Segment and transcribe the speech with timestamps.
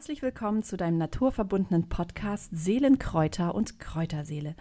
[0.00, 4.56] Herzlich willkommen zu deinem naturverbundenen Podcast Seelenkräuter und Kräuterseele,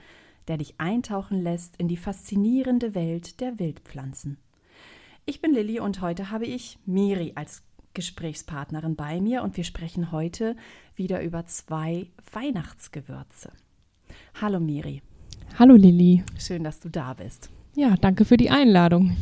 [0.49, 4.37] der dich eintauchen lässt in die faszinierende Welt der Wildpflanzen.
[5.25, 7.63] Ich bin Lilly und heute habe ich Miri als
[7.93, 10.57] Gesprächspartnerin bei mir und wir sprechen heute
[10.97, 13.53] wieder über zwei Weihnachtsgewürze.
[14.41, 15.01] Hallo Miri.
[15.57, 16.21] Hallo Lilly.
[16.37, 17.49] Schön, dass du da bist.
[17.77, 19.15] Ja, danke für die Einladung.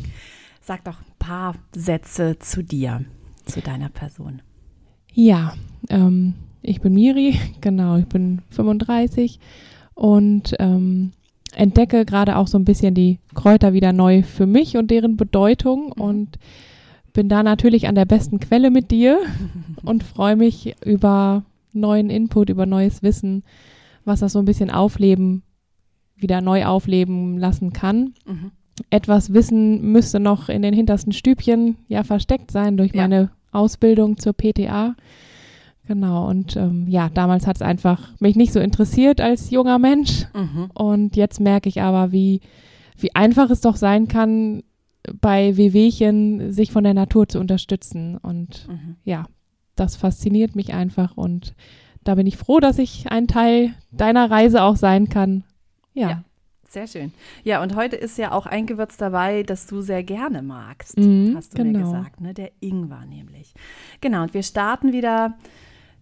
[0.61, 3.05] Sag doch ein paar Sätze zu dir,
[3.45, 4.41] zu deiner Person.
[5.19, 5.55] Ja,
[5.89, 9.39] ähm, ich bin Miri, genau, ich bin 35
[9.95, 11.11] und ähm,
[11.55, 15.87] entdecke gerade auch so ein bisschen die Kräuter wieder neu für mich und deren Bedeutung
[15.87, 16.03] mhm.
[16.03, 16.39] und
[17.13, 19.17] bin da natürlich an der besten Quelle mit dir
[19.83, 21.43] und freue mich über
[21.73, 23.43] neuen Input, über neues Wissen,
[24.05, 25.41] was das so ein bisschen aufleben,
[26.15, 28.13] wieder neu aufleben lassen kann.
[28.27, 28.51] Mhm.
[28.91, 33.01] Etwas Wissen müsste noch in den hintersten Stübchen ja versteckt sein durch ja.
[33.01, 34.95] meine Ausbildung zur PTA.
[35.87, 40.25] Genau, und ähm, ja, damals hat es einfach mich nicht so interessiert als junger Mensch.
[40.33, 40.69] Mhm.
[40.73, 42.41] Und jetzt merke ich aber, wie,
[42.97, 44.63] wie einfach es doch sein kann,
[45.21, 48.17] bei Wehwehchen sich von der Natur zu unterstützen.
[48.17, 48.97] Und mhm.
[49.05, 49.27] ja,
[49.75, 51.15] das fasziniert mich einfach.
[51.15, 51.55] Und
[52.03, 55.45] da bin ich froh, dass ich ein Teil deiner Reise auch sein kann.
[55.93, 56.09] Ja.
[56.09, 56.23] ja.
[56.69, 57.13] Sehr schön.
[57.43, 61.33] Ja, und heute ist ja auch ein Gewürz dabei, das du sehr gerne magst, mhm,
[61.35, 61.79] hast du genau.
[61.79, 62.33] mir gesagt, ne?
[62.33, 63.53] Der Ingwer nämlich.
[64.01, 65.37] Genau, und wir starten wieder,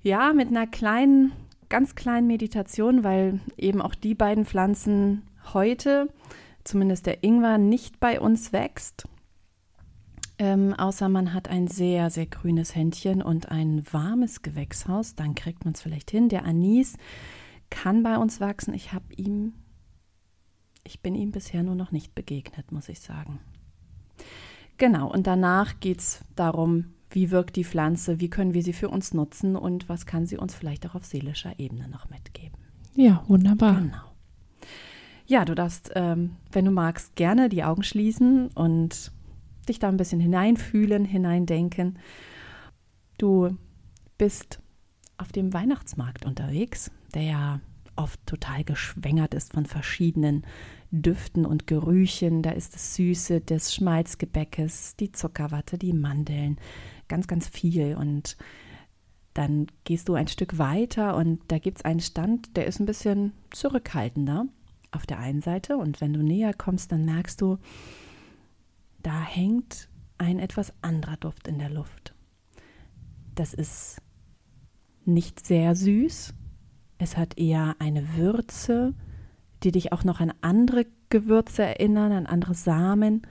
[0.01, 1.33] ja, mit einer kleinen,
[1.69, 5.21] ganz kleinen Meditation, weil eben auch die beiden Pflanzen
[5.53, 6.09] heute,
[6.63, 9.07] zumindest der Ingwer, nicht bei uns wächst.
[10.37, 15.63] Ähm, außer man hat ein sehr, sehr grünes Händchen und ein warmes Gewächshaus, dann kriegt
[15.63, 16.27] man es vielleicht hin.
[16.27, 16.97] Der Anis
[17.69, 18.73] kann bei uns wachsen.
[18.73, 19.53] Ich habe ihm
[20.85, 23.39] ich bin ihm bisher nur noch nicht begegnet, muss ich sagen.
[24.77, 28.89] Genau, und danach geht es darum, wie wirkt die Pflanze, wie können wir sie für
[28.89, 32.57] uns nutzen und was kann sie uns vielleicht auch auf seelischer Ebene noch mitgeben.
[32.93, 33.81] Ja, wunderbar.
[33.81, 33.97] Genau.
[35.25, 39.11] Ja, du darfst, ähm, wenn du magst, gerne die Augen schließen und
[39.67, 41.97] dich da ein bisschen hineinfühlen, hineindenken.
[43.17, 43.57] Du
[44.17, 44.59] bist
[45.17, 47.59] auf dem Weihnachtsmarkt unterwegs, der ja
[47.95, 50.45] oft total geschwängert ist von verschiedenen
[51.01, 52.41] Düften und Gerüchen.
[52.41, 56.57] Da ist das Süße des Schmalzgebäckes, die Zuckerwatte, die Mandeln,
[57.07, 57.95] ganz, ganz viel.
[57.95, 58.37] Und
[59.33, 62.85] dann gehst du ein Stück weiter und da gibt es einen Stand, der ist ein
[62.85, 64.47] bisschen zurückhaltender
[64.91, 65.77] auf der einen Seite.
[65.77, 67.57] Und wenn du näher kommst, dann merkst du,
[69.03, 72.13] da hängt ein etwas anderer Duft in der Luft.
[73.35, 74.01] Das ist
[75.03, 76.33] nicht sehr süß,
[76.97, 78.93] es hat eher eine Würze,
[79.65, 83.23] die dich auch noch an andere Gewürze erinnern, an andere Samen.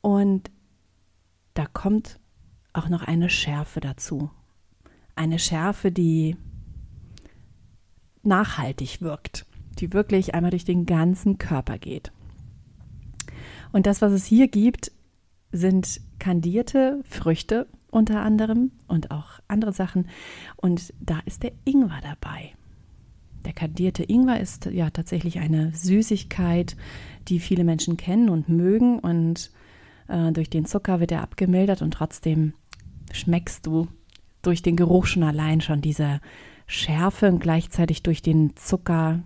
[0.00, 0.50] Und
[1.54, 2.20] da kommt
[2.72, 4.30] auch noch eine Schärfe dazu.
[5.16, 6.36] Eine Schärfe, die
[8.22, 9.46] nachhaltig wirkt,
[9.78, 12.12] die wirklich einmal durch den ganzen Körper geht.
[13.72, 14.92] Und das, was es hier gibt,
[15.50, 20.08] sind kandierte Früchte unter anderem und auch andere Sachen.
[20.56, 22.54] Und da ist der Ingwer dabei.
[23.44, 26.76] Der kandierte Ingwer ist ja tatsächlich eine Süßigkeit,
[27.28, 29.50] die viele Menschen kennen und mögen und
[30.08, 32.54] äh, durch den Zucker wird er abgemildert und trotzdem
[33.12, 33.88] schmeckst du
[34.42, 36.20] durch den Geruch schon allein schon diese
[36.66, 39.22] Schärfe und gleichzeitig durch den Zucker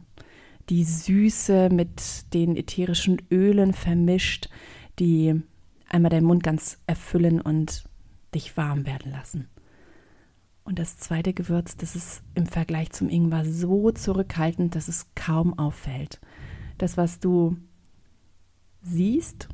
[0.69, 4.49] die Süße mit den ätherischen Ölen vermischt,
[4.99, 5.41] die
[5.89, 7.85] einmal deinen Mund ganz erfüllen und
[8.35, 9.49] dich warm werden lassen.
[10.69, 15.59] Und das zweite Gewürz, das ist im Vergleich zum Ingwer so zurückhaltend, dass es kaum
[15.59, 16.21] auffällt.
[16.77, 17.57] Das, was du
[18.83, 19.49] siehst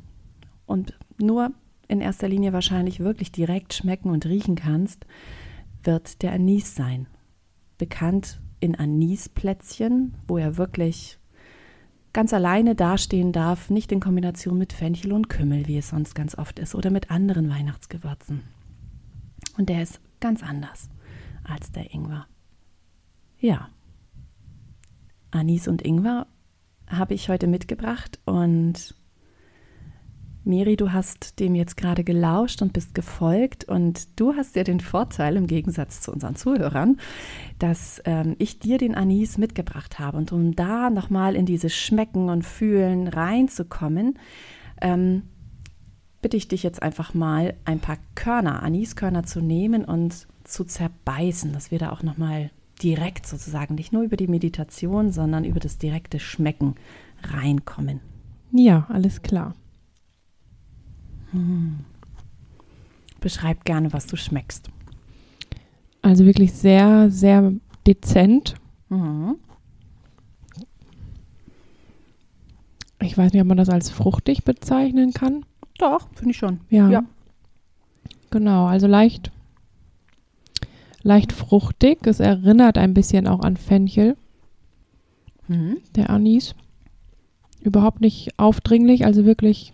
[0.65, 1.53] und nur
[1.87, 5.05] in erster Linie wahrscheinlich wirklich direkt schmecken und riechen kannst,
[5.83, 7.07] wird der Anis sein.
[7.77, 11.17] Bekannt in Anisplätzchen, wo er wirklich
[12.11, 16.37] ganz alleine dastehen darf, nicht in Kombination mit Fenchel und Kümmel, wie es sonst ganz
[16.37, 18.41] oft ist, oder mit anderen Weihnachtsgewürzen.
[19.57, 20.89] Und der ist ganz anders
[21.45, 22.27] als der Ingwer.
[23.39, 23.69] Ja,
[25.31, 26.27] Anis und Ingwer
[26.87, 28.95] habe ich heute mitgebracht und
[30.47, 34.79] Miri, du hast dem jetzt gerade gelauscht und bist gefolgt und du hast ja den
[34.79, 36.97] Vorteil im Gegensatz zu unseren Zuhörern,
[37.57, 42.29] dass ähm, ich dir den Anis mitgebracht habe und um da nochmal in dieses Schmecken
[42.29, 44.19] und Fühlen reinzukommen,
[44.81, 45.23] ähm,
[46.21, 51.53] bitte ich dich jetzt einfach mal ein paar Körner, Aniskörner zu nehmen und zu zerbeißen,
[51.53, 52.51] dass wir da auch nochmal
[52.81, 56.75] direkt sozusagen, nicht nur über die Meditation, sondern über das direkte Schmecken
[57.23, 57.99] reinkommen.
[58.51, 59.55] Ja, alles klar.
[61.31, 61.79] Hm.
[63.19, 64.69] Beschreib gerne, was du schmeckst.
[66.01, 67.53] Also wirklich sehr, sehr
[67.87, 68.55] dezent.
[68.89, 69.37] Mhm.
[73.01, 75.45] Ich weiß nicht, ob man das als fruchtig bezeichnen kann.
[75.77, 76.61] Doch, finde ich schon.
[76.69, 76.89] Ja.
[76.89, 77.03] Ja.
[78.29, 79.31] Genau, also leicht,
[81.05, 81.99] leicht fruchtig.
[82.07, 84.17] Es erinnert ein bisschen auch an Fenchel,
[85.47, 85.77] Mhm.
[85.95, 86.55] der Anis.
[87.61, 89.73] Überhaupt nicht aufdringlich, also wirklich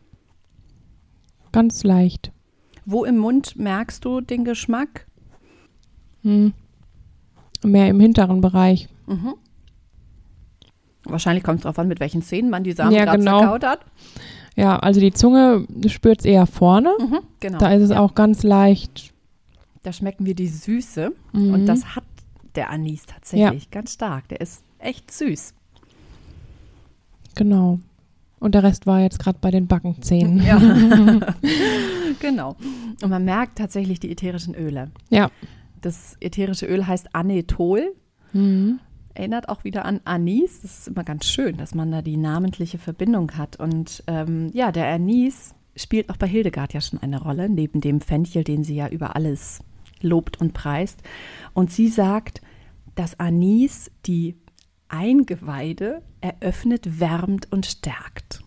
[1.51, 2.31] ganz leicht.
[2.86, 5.07] Wo im Mund merkst du den Geschmack?
[6.24, 6.54] Hm.
[7.63, 8.89] Mehr im hinteren Bereich.
[9.07, 9.36] Mhm.
[11.06, 13.39] Wahrscheinlich kommt es darauf an, mit welchen Zähnen man die Samen Ja, gerade genau.
[13.39, 13.80] zerkaut hat.
[14.56, 16.92] Ja, also die Zunge spürt es eher vorne.
[17.00, 17.19] Mhm.
[17.39, 17.57] Genau.
[17.57, 18.00] Da ist es ja.
[18.00, 19.11] auch ganz leicht.
[19.83, 21.13] Da schmecken wir die Süße.
[21.33, 21.54] Mhm.
[21.54, 22.04] Und das hat
[22.56, 24.28] der Anis tatsächlich ganz stark.
[24.30, 25.54] Der ist echt süß.
[27.36, 27.80] Genau.
[28.39, 30.42] Und der Rest war jetzt gerade bei den Backenzähnen.
[30.44, 30.57] Ja.
[32.19, 32.56] genau.
[33.01, 34.92] Und man merkt tatsächlich die ätherischen Öle.
[35.10, 35.30] Ja.
[35.81, 37.94] Das ätherische Öl heißt Anethol.
[38.34, 38.80] Mhm.
[39.13, 40.62] Erinnert auch wieder an Anis.
[40.62, 43.57] Das ist immer ganz schön, dass man da die namentliche Verbindung hat.
[43.57, 48.01] Und ähm, ja, der Anis spielt auch bei Hildegard ja schon eine Rolle, neben dem
[48.01, 49.60] Fenchel, den sie ja über alles
[50.03, 51.01] lobt und preist.
[51.53, 52.42] Und sie sagt,
[52.95, 54.36] dass Anis die
[54.89, 58.44] Eingeweide eröffnet, wärmt und stärkt.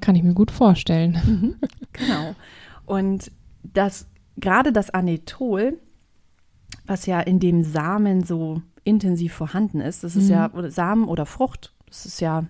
[0.00, 1.56] Kann ich mir gut vorstellen.
[1.94, 2.34] Genau.
[2.84, 3.30] Und
[3.62, 5.78] das, gerade das Anethol,
[6.86, 10.30] was ja in dem Samen so intensiv vorhanden ist, das ist Mhm.
[10.30, 12.44] ja oder Samen oder Frucht, das ist ja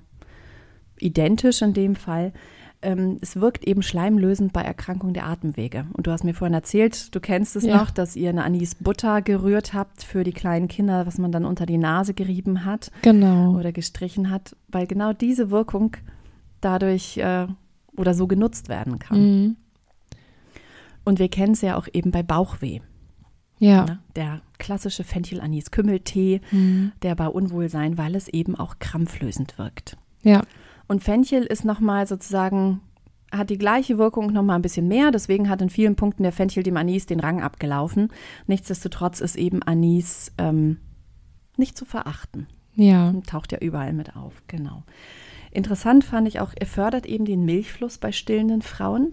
[0.98, 2.32] identisch in dem Fall.
[2.84, 5.86] Ähm, es wirkt eben schleimlösend bei Erkrankung der Atemwege.
[5.94, 7.76] Und du hast mir vorhin erzählt, du kennst es Ja.
[7.78, 11.66] noch, dass ihr eine Anis-Butter gerührt habt für die kleinen Kinder, was man dann unter
[11.66, 13.56] die Nase gerieben hat Genau.
[13.58, 15.96] oder gestrichen hat, weil genau diese Wirkung
[16.60, 17.46] dadurch äh,
[17.96, 19.19] oder so genutzt werden kann.
[19.20, 19.56] Mhm.
[21.04, 22.81] Und wir kennen es ja auch eben bei Bauchweh.
[23.58, 23.84] Ja.
[23.84, 23.98] Ne?
[24.16, 26.92] Der klassische Fenchel-Anis-Kümmeltee, Mhm.
[27.02, 29.96] der bei Unwohlsein, weil es eben auch krampflösend wirkt.
[30.22, 30.42] Ja.
[30.86, 32.81] Und Fenchel ist nochmal sozusagen,
[33.32, 35.10] hat die gleiche Wirkung nochmal ein bisschen mehr.
[35.10, 38.08] Deswegen hat in vielen Punkten der Fenchel dem Anis den Rang abgelaufen.
[38.46, 40.78] Nichtsdestotrotz ist eben Anis ähm,
[41.56, 42.46] nicht zu verachten.
[42.75, 43.08] Ja.
[43.08, 44.82] Und taucht ja überall mit auf, genau.
[45.50, 49.12] Interessant fand ich auch, er fördert eben den Milchfluss bei stillenden Frauen,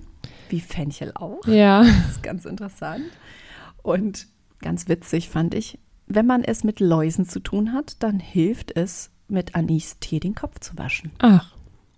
[0.50, 1.46] wie Fenchel auch.
[1.46, 1.84] Ja.
[2.04, 3.06] Das ist ganz interessant.
[3.84, 4.28] Und
[4.60, 5.78] ganz witzig fand ich,
[6.08, 10.60] wenn man es mit Läusen zu tun hat, dann hilft es, mit Anis-Tee den Kopf
[10.60, 11.12] zu waschen.
[11.20, 11.56] Ach.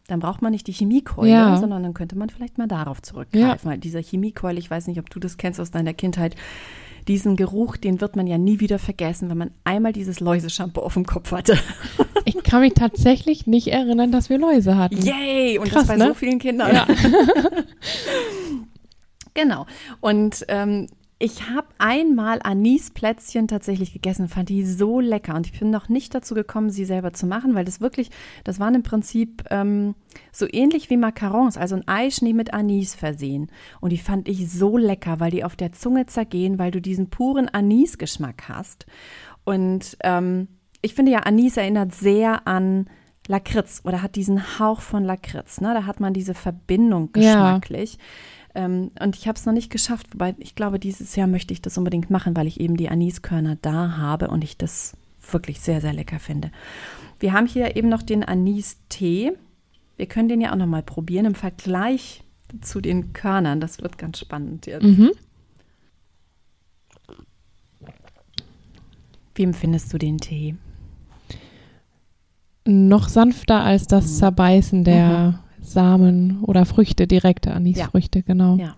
[0.08, 1.58] Dann braucht man nicht die Chemiekeule, Ja.
[1.58, 3.72] sondern dann könnte man vielleicht mal darauf zurückgreifen.
[3.72, 6.36] Weil dieser Chemiekeule, ich weiß nicht, ob du das kennst aus deiner Kindheit,
[7.08, 10.94] diesen Geruch, den wird man ja nie wieder vergessen, wenn man einmal dieses Läuseshampoo auf
[10.94, 11.58] dem Kopf hatte.
[12.26, 14.96] Ich kann mich tatsächlich nicht erinnern, dass wir Läuse hatten.
[14.96, 15.58] Yay!
[15.58, 16.08] Und Krass, das bei ne?
[16.08, 16.74] so vielen Kindern.
[16.74, 16.88] Ja.
[19.34, 19.66] Genau.
[20.00, 20.88] Und ähm,
[21.24, 25.36] ich habe einmal Anisplätzchen tatsächlich gegessen, fand die so lecker.
[25.36, 28.10] Und ich bin noch nicht dazu gekommen, sie selber zu machen, weil das wirklich,
[28.44, 29.96] das waren im Prinzip ähm,
[30.34, 33.50] so ähnlich wie Macarons, also ein Eischnee mit Anis versehen.
[33.80, 37.10] Und die fand ich so lecker, weil die auf der Zunge zergehen, weil du diesen
[37.10, 38.86] puren Anisgeschmack hast.
[39.46, 40.50] Und ähm,
[40.82, 42.88] ich finde ja, Anis erinnert sehr an
[43.30, 45.62] Lakritz oder hat diesen Hauch von Lakritz.
[45.62, 45.74] Ne?
[45.74, 47.14] Da hat man diese Verbindung
[47.72, 47.94] Ja.
[48.56, 51.62] Ähm, und ich habe es noch nicht geschafft, wobei ich glaube, dieses Jahr möchte ich
[51.62, 54.96] das unbedingt machen, weil ich eben die Aniskörner da habe und ich das
[55.32, 56.52] wirklich sehr, sehr lecker finde.
[57.20, 59.32] Wir haben hier eben noch den Anis-Tee.
[59.98, 62.24] Wir können den ja auch noch mal probieren im Vergleich
[62.62, 63.60] zu den Körnern.
[63.60, 64.84] Das wird ganz spannend jetzt.
[64.84, 65.12] Mhm.
[69.36, 70.56] Wie empfindest du den Tee?
[72.66, 78.58] Noch sanfter als das Zerbeißen der Samen oder Früchte, direkte Anisfrüchte, genau.
[78.58, 78.76] Ja.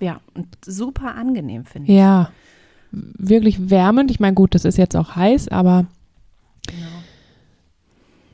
[0.00, 1.96] Ja, und super angenehm finde ich.
[1.98, 2.30] Ja.
[2.90, 4.10] Wirklich wärmend.
[4.10, 5.86] Ich meine, gut, das ist jetzt auch heiß, aber
[6.66, 6.86] Genau.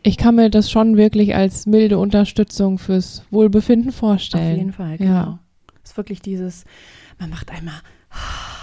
[0.02, 4.52] ich kann mir das schon wirklich als milde Unterstützung fürs Wohlbefinden vorstellen.
[4.52, 4.96] Auf jeden Fall, Ja.
[5.24, 5.38] genau.
[5.84, 6.64] Es ist wirklich dieses,
[7.18, 7.80] man macht einmal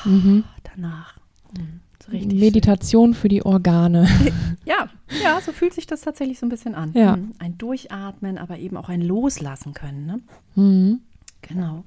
[0.03, 0.43] Mhm.
[0.75, 1.15] danach.
[1.57, 1.79] Mhm.
[2.03, 4.07] So richtig Meditation für die Organe.
[4.07, 4.33] schön.
[4.65, 4.89] Ja,
[5.23, 6.91] ja, so fühlt sich das tatsächlich so ein bisschen an.
[6.93, 7.15] Ja.
[7.17, 7.33] Mhm.
[7.39, 10.05] Ein Durchatmen, aber eben auch ein Loslassen können.
[10.05, 10.19] Ne?
[10.55, 10.99] Mhm.
[11.41, 11.83] Genau.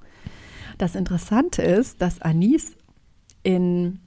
[0.79, 2.77] Das Interessante ist, dass Anis
[3.43, 3.99] in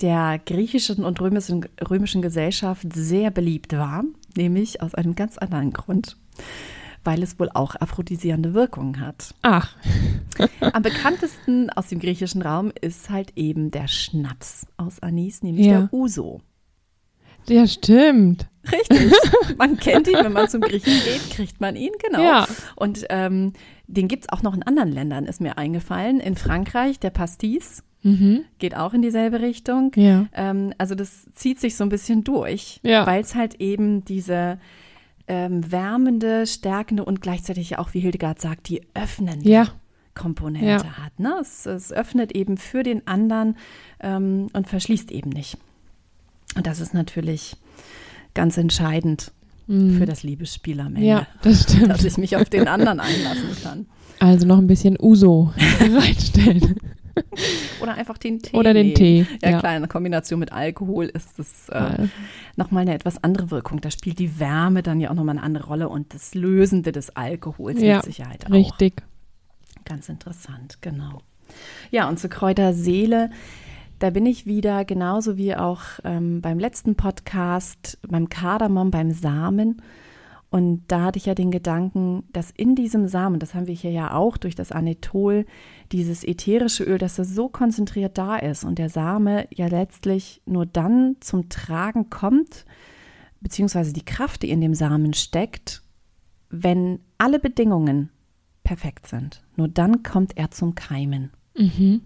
[0.00, 4.04] der griechischen und römischen, römischen Gesellschaft sehr beliebt war,
[4.36, 6.16] nämlich aus einem ganz anderen Grund,
[7.04, 9.34] weil es wohl auch aphrodisierende Wirkungen hat.
[9.42, 9.74] Ach,
[10.60, 15.80] Am bekanntesten aus dem griechischen Raum ist halt eben der Schnaps aus Anis, nämlich Ja.
[15.82, 16.40] der Uso.
[17.48, 18.48] Ja, stimmt.
[18.70, 19.12] Richtig.
[19.58, 22.20] Man kennt ihn, wenn man zum Griechen geht, kriegt man ihn, genau.
[22.22, 22.48] Ja.
[22.74, 23.52] Und ähm,
[23.86, 26.18] den gibt es auch noch in anderen Ländern, ist mir eingefallen.
[26.20, 28.44] In Frankreich der Pastis Mhm.
[28.60, 29.90] geht auch in dieselbe Richtung.
[29.96, 30.26] Ja.
[30.32, 33.04] Ähm, also das zieht sich so ein bisschen durch, Ja.
[33.04, 34.58] weil es halt eben diese
[35.26, 39.66] ähm, wärmende, stärkende und gleichzeitig auch, wie Hildegard sagt, die öffnende Ja.
[40.14, 41.18] Komponente hat.
[41.18, 41.36] Ne?
[41.40, 43.56] Es, es öffnet eben für den anderen
[44.00, 45.56] ähm, und verschließt eben nicht.
[46.56, 47.56] Und das ist natürlich
[48.34, 49.32] ganz entscheidend
[49.68, 49.98] Mhm.
[49.98, 51.90] für das Liebesspiel am Ende, Ja, das stimmt.
[51.90, 53.86] dass ich mich auf den anderen einlassen kann.
[54.20, 56.76] Also noch ein bisschen Uso bereitstellen.
[57.80, 58.56] Oder einfach den Tee.
[58.56, 58.94] Oder den.
[58.94, 59.26] Tee.
[59.42, 59.58] Ja, Ja.
[59.58, 62.06] klar, in Kombination mit Alkohol ist es äh,
[62.56, 63.80] nochmal eine etwas andere Wirkung.
[63.80, 67.16] Da spielt die Wärme dann ja auch nochmal eine andere Rolle und das Lösende des
[67.16, 68.50] Alkohols Ja, mit Sicherheit auch.
[68.52, 69.02] Richtig.
[69.84, 71.22] Ganz interessant, genau.
[71.90, 73.30] Ja, und zu Kräuterseele,
[73.98, 79.82] da bin ich wieder genauso wie auch ähm, beim letzten Podcast, beim Kardamom, beim Samen.
[80.48, 83.90] Und da hatte ich ja den Gedanken, dass in diesem Samen, das haben wir hier
[83.90, 85.44] ja auch durch das Anethol,
[85.92, 90.64] dieses ätherische Öl, dass das so konzentriert da ist und der Same ja letztlich nur
[90.66, 92.64] dann zum Tragen kommt,
[93.40, 95.82] beziehungsweise die Kraft, die in dem Samen steckt,
[96.48, 98.10] wenn alle Bedingungen
[98.62, 99.42] perfekt sind.
[99.56, 101.30] Nur dann kommt er zum Keimen.
[101.56, 102.02] Mhm.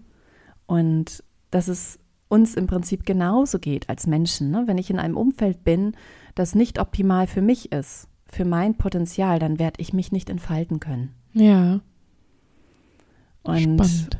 [0.65, 4.51] Und dass es uns im Prinzip genauso geht als Menschen.
[4.51, 4.63] Ne?
[4.65, 5.93] Wenn ich in einem Umfeld bin,
[6.33, 10.79] das nicht optimal für mich ist, für mein Potenzial, dann werde ich mich nicht entfalten
[10.79, 11.13] können.
[11.33, 11.81] Ja.
[13.43, 14.19] Und Spannend.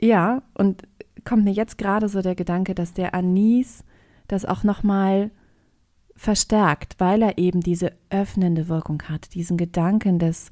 [0.00, 0.82] ja, und
[1.24, 3.84] kommt mir jetzt gerade so der Gedanke, dass der Anis
[4.26, 5.30] das auch nochmal
[6.16, 10.50] verstärkt, weil er eben diese öffnende Wirkung hat, diesen Gedanken des,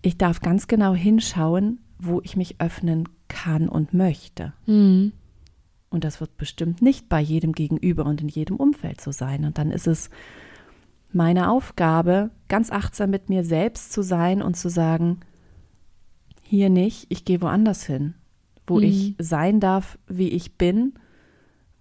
[0.00, 3.08] ich darf ganz genau hinschauen, wo ich mich öffnen
[3.42, 4.52] kann und möchte.
[4.66, 5.12] Mhm.
[5.90, 9.44] Und das wird bestimmt nicht bei jedem Gegenüber und in jedem Umfeld so sein.
[9.44, 10.10] Und dann ist es
[11.12, 15.20] meine Aufgabe, ganz achtsam mit mir selbst zu sein und zu sagen,
[16.42, 18.14] hier nicht, ich gehe woanders hin,
[18.66, 18.82] wo Mhm.
[18.84, 20.94] ich sein darf, wie ich bin,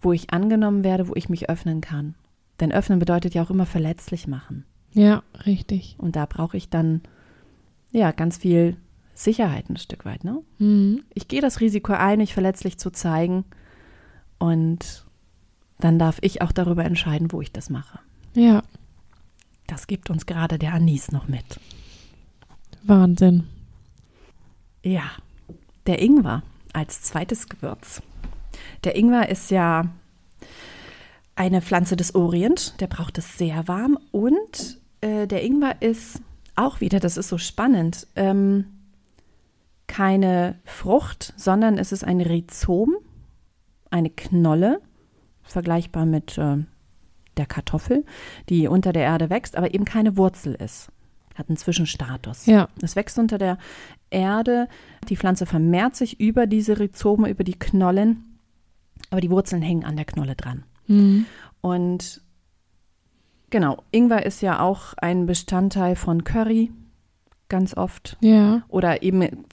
[0.01, 2.15] wo ich angenommen werde, wo ich mich öffnen kann.
[2.59, 4.65] Denn öffnen bedeutet ja auch immer verletzlich machen.
[4.93, 5.95] Ja, richtig.
[5.99, 7.01] Und da brauche ich dann
[7.91, 8.75] ja ganz viel
[9.23, 10.23] Sicherheit ein Stück weit.
[10.23, 10.41] Ne?
[10.59, 11.03] Mhm.
[11.13, 13.45] Ich gehe das Risiko ein, mich verletzlich zu zeigen.
[14.39, 15.05] Und
[15.79, 17.99] dann darf ich auch darüber entscheiden, wo ich das mache.
[18.33, 18.63] Ja,
[19.67, 21.45] Das gibt uns gerade der Anis noch mit.
[22.83, 23.45] Wahnsinn.
[24.83, 25.03] Ja,
[25.87, 28.01] der Ingwer als zweites Gewürz.
[28.83, 29.85] Der Ingwer ist ja
[31.35, 36.21] eine Pflanze des Orient, der braucht es sehr warm und äh, der Ingwer ist
[36.55, 38.65] auch wieder, das ist so spannend, ähm,
[39.91, 42.95] keine Frucht, sondern es ist ein Rhizom,
[43.89, 44.79] eine Knolle,
[45.43, 46.63] vergleichbar mit äh,
[47.35, 48.05] der Kartoffel,
[48.47, 50.87] die unter der Erde wächst, aber eben keine Wurzel ist.
[51.35, 52.45] Hat einen Zwischenstatus.
[52.45, 53.57] Ja, Es wächst unter der
[54.09, 54.69] Erde,
[55.09, 58.39] die Pflanze vermehrt sich über diese Rhizome, über die Knollen,
[59.09, 60.63] aber die Wurzeln hängen an der Knolle dran.
[60.87, 61.25] mhm.
[61.59, 62.21] Und
[63.49, 66.71] genau, Ingwer ist ja auch ein Bestandteil von Curry,
[67.49, 68.17] ganz oft.
[68.21, 69.45] ja, Oder eben,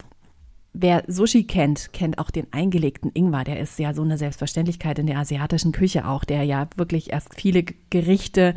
[0.73, 3.45] wer Sushi kennt, kennt auch den eingelegten Ingwer.
[3.45, 7.35] Der ist ja so eine Selbstverständlichkeit in der asiatischen Küche auch, der ja wirklich erst
[7.35, 8.55] viele Gerichte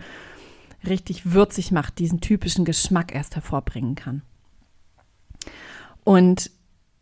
[0.88, 4.22] richtig würzig macht, diesen typischen Geschmack erst hervorbringen kann.
[6.04, 6.52] Und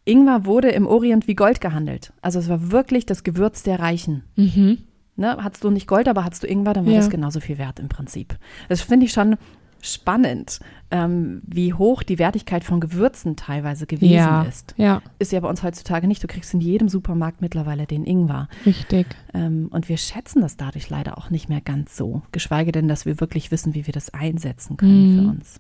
[0.06, 2.14] Ingwer wurde im Orient wie Gold gehandelt.
[2.22, 4.24] Also es war wirklich das Gewürz der Reichen.
[4.36, 4.80] mhm.
[5.16, 5.36] Ne?
[5.42, 7.00] Hattest du nicht Gold, aber hattest du Ingwer, dann war Ja.
[7.00, 8.38] das genauso viel wert im Prinzip.
[8.70, 9.36] Das finde ich schon
[9.82, 10.60] spannend,
[10.92, 14.74] ähm, wie hoch die Wertigkeit von Gewürzen teilweise gewesen ja, ist.
[14.78, 16.24] ja, Ist ja bei uns heutzutage nicht.
[16.24, 18.48] Du kriegst in jedem Supermarkt mittlerweile den Ingwer.
[18.66, 19.08] richtig.
[19.34, 22.22] Ähm, und wir schätzen das dadurch leider auch nicht mehr ganz so.
[22.32, 25.20] Geschweige denn, dass wir wirklich wissen, wie wir das einsetzen können Mhm.
[25.24, 25.60] für uns.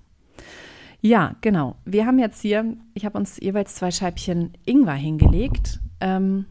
[1.01, 1.75] Ja, genau.
[1.85, 5.79] Wir haben jetzt hier, ich habe uns jeweils zwei Scheibchen Ingwer hingelegt.
[6.01, 6.45] Ähm,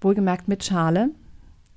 [0.00, 1.10] wohlgemerkt mit Schale.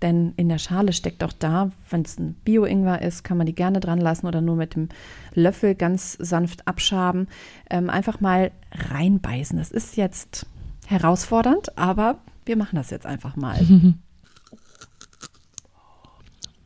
[0.01, 3.53] Denn in der Schale steckt auch da, wenn es ein Bio-Ingwer ist, kann man die
[3.53, 4.89] gerne dran lassen oder nur mit dem
[5.35, 7.27] Löffel ganz sanft abschaben.
[7.69, 9.57] Ähm, einfach mal reinbeißen.
[9.59, 10.47] Das ist jetzt
[10.87, 13.59] herausfordernd, aber wir machen das jetzt einfach mal.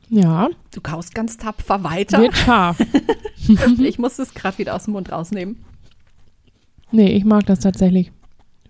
[0.09, 2.19] Ja, Du kaust ganz tapfer weiter.
[2.21, 2.77] wird scharf.
[3.79, 5.63] Ich muss es gerade wieder aus dem Mund rausnehmen.
[6.91, 8.11] Nee, ich mag das tatsächlich,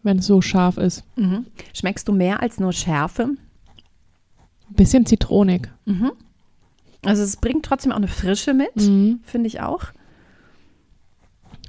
[0.03, 1.03] wenn es so scharf ist.
[1.15, 1.45] Mhm.
[1.73, 3.29] Schmeckst du mehr als nur Schärfe?
[4.69, 5.69] Bisschen zitronig.
[5.85, 6.11] Mhm.
[7.03, 9.19] Also es bringt trotzdem auch eine Frische mit, Mhm.
[9.23, 9.83] finde ich auch.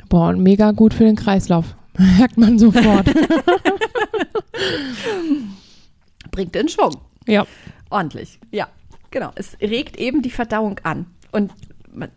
[0.08, 1.74] Boah, und mega gut für den Kreislauf.
[1.98, 3.06] Merkt man sofort.
[6.30, 6.96] Bringt den Schwung.
[7.26, 7.46] ja.
[7.88, 8.40] Ordentlich.
[8.50, 8.68] Ja,
[9.12, 9.30] genau.
[9.36, 11.06] Es regt eben die Verdauung an.
[11.30, 11.52] Und
[11.94, 12.10] man,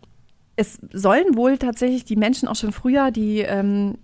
[0.56, 3.96] es sollen wohl tatsächlich die Menschen auch schon früher die ähm,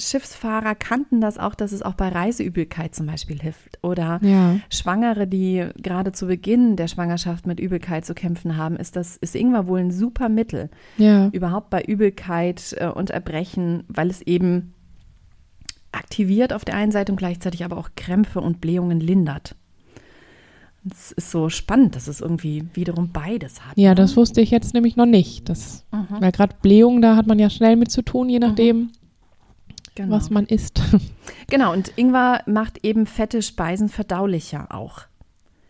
[0.00, 3.78] Schiffsfahrer kannten das auch, dass es auch bei Reiseübelkeit zum Beispiel hilft.
[3.82, 4.56] Oder Ja.
[4.70, 9.36] Schwangere, die gerade zu Beginn der Schwangerschaft mit Übelkeit zu kämpfen haben, ist das ist
[9.36, 10.70] Ingwer wohl ein super Mittel.
[10.98, 11.28] Ja.
[11.32, 14.74] Überhaupt bei Übelkeit äh, und Erbrechen, weil es eben
[15.92, 19.56] aktiviert auf der einen Seite und gleichzeitig aber auch Krämpfe und Blähungen lindert.
[20.90, 23.76] Es ist so spannend, dass es irgendwie wiederum beides hat.
[23.76, 23.96] Ja, ne?
[23.96, 25.48] das wusste ich jetzt nämlich noch nicht.
[25.48, 26.20] Das, Mhm.
[26.20, 28.90] Weil gerade Blähung, da hat man ja schnell mit zu tun, je nachdem,
[29.94, 30.16] genau.
[30.16, 30.80] was man isst.
[31.48, 35.02] genau, und Ingwer macht eben fette Speisen verdaulicher auch.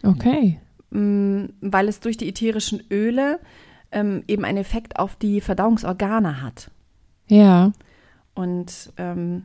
[0.03, 0.59] Okay.
[0.91, 3.39] Mm, weil es durch die ätherischen Öle
[3.93, 6.71] ähm, eben einen Effekt auf die Verdauungsorgane hat.
[7.29, 7.73] Ja.
[8.35, 9.45] Und ähm,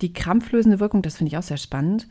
[0.00, 2.08] die krampflösende Wirkung, das finde ich auch sehr spannend.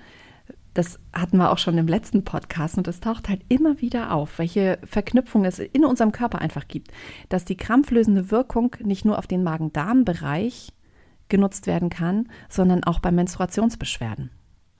[0.73, 4.37] Das hatten wir auch schon im letzten Podcast und das taucht halt immer wieder auf,
[4.37, 6.91] welche Verknüpfung es in unserem Körper einfach gibt.
[7.27, 10.71] Dass die krampflösende Wirkung nicht nur auf den Magen-Darm-Bereich
[11.29, 14.29] genutzt werden kann, sondern auch bei Menstruationsbeschwerden.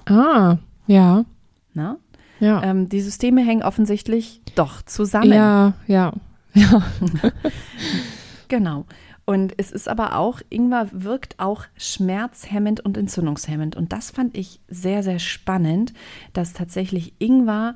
[0.06, 1.26] Ah, ja.
[1.74, 1.98] Ne?
[2.40, 2.64] Ja.
[2.64, 5.34] Ähm, die Systeme hängen offensichtlich doch zusammen.
[5.34, 6.14] ja, ja.
[6.54, 6.84] Ja.
[8.48, 8.86] Genau.
[9.26, 13.76] Und es ist aber auch, Ingwer wirkt auch schmerzhemmend und entzündungshemmend.
[13.76, 15.94] Und das fand ich sehr, sehr spannend,
[16.34, 17.76] dass tatsächlich Ingwer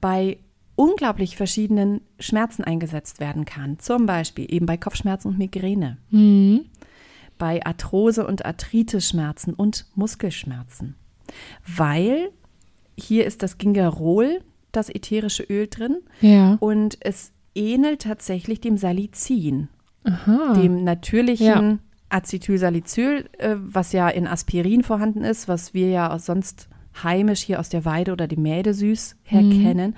[0.00, 0.38] bei
[0.76, 3.80] unglaublich verschiedenen Schmerzen eingesetzt werden kann.
[3.80, 6.66] Zum Beispiel eben bei Kopfschmerzen und Migräne, Mhm.
[7.38, 10.94] Bei Arthrose und Arthritis-Schmerzen und Muskelschmerzen.
[11.66, 12.30] Weil
[12.96, 16.56] hier ist das Gingerol, das ätherische Öl drin, Ja.
[16.60, 19.68] und es ähnelt tatsächlich dem Salicin
[20.04, 20.54] Aha.
[20.54, 21.78] dem natürlichen Ja.
[22.08, 26.68] Acetylsalicyl, äh, was ja in Aspirin vorhanden ist, was wir ja auch sonst
[27.02, 29.62] heimisch hier aus der Weide oder dem Mädesüß her Mhm.
[29.62, 29.96] kennen.